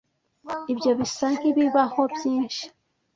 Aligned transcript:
Ibyo 0.71 0.91
bisa 0.99 1.27
nkibibaho 1.37 2.01
byinshi. 2.13 2.63